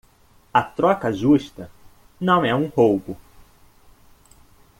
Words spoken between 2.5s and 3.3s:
um roubo.